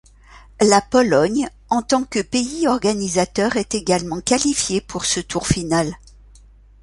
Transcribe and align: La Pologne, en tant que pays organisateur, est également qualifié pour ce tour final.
La 0.61 0.81
Pologne, 0.81 1.47
en 1.69 1.83
tant 1.83 2.03
que 2.03 2.23
pays 2.23 2.65
organisateur, 2.67 3.55
est 3.57 3.75
également 3.75 4.19
qualifié 4.19 4.81
pour 4.81 5.05
ce 5.05 5.19
tour 5.19 5.45
final. 5.45 5.93